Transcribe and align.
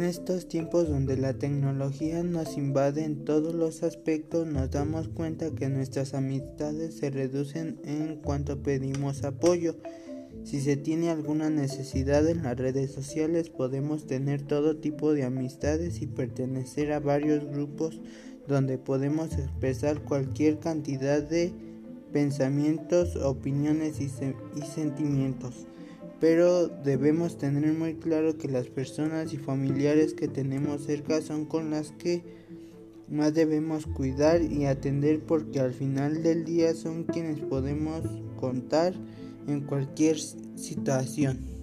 En 0.00 0.06
estos 0.06 0.48
tiempos 0.48 0.88
donde 0.88 1.18
la 1.18 1.34
tecnología 1.34 2.22
nos 2.22 2.56
invade 2.56 3.04
en 3.04 3.26
todos 3.26 3.54
los 3.54 3.82
aspectos, 3.82 4.46
nos 4.46 4.70
damos 4.70 5.08
cuenta 5.08 5.50
que 5.50 5.68
nuestras 5.68 6.14
amistades 6.14 6.94
se 6.94 7.10
reducen 7.10 7.78
en 7.84 8.16
cuanto 8.16 8.62
pedimos 8.62 9.24
apoyo. 9.24 9.76
Si 10.42 10.62
se 10.62 10.78
tiene 10.78 11.10
alguna 11.10 11.50
necesidad 11.50 12.26
en 12.26 12.44
las 12.44 12.56
redes 12.56 12.92
sociales, 12.92 13.50
podemos 13.50 14.06
tener 14.06 14.40
todo 14.40 14.78
tipo 14.78 15.12
de 15.12 15.24
amistades 15.24 16.00
y 16.00 16.06
pertenecer 16.06 16.92
a 16.92 17.00
varios 17.00 17.44
grupos 17.44 18.00
donde 18.48 18.78
podemos 18.78 19.34
expresar 19.34 20.00
cualquier 20.00 20.60
cantidad 20.60 21.22
de 21.22 21.52
pensamientos, 22.10 23.16
opiniones 23.16 24.00
y, 24.00 24.08
sentimientos 24.64 25.66
pero 26.20 26.68
debemos 26.68 27.38
tener 27.38 27.72
muy 27.72 27.94
claro 27.94 28.36
que 28.36 28.48
las 28.48 28.66
personas 28.68 29.32
y 29.32 29.38
familiares 29.38 30.14
que 30.14 30.28
tenemos 30.28 30.84
cerca 30.84 31.22
son 31.22 31.46
con 31.46 31.70
las 31.70 31.92
que 31.92 32.22
más 33.08 33.34
debemos 33.34 33.86
cuidar 33.86 34.42
y 34.42 34.66
atender 34.66 35.20
porque 35.20 35.60
al 35.60 35.72
final 35.72 36.22
del 36.22 36.44
día 36.44 36.74
son 36.74 37.04
quienes 37.04 37.40
podemos 37.40 38.02
contar 38.38 38.94
en 39.48 39.62
cualquier 39.62 40.18
situación. 40.18 41.59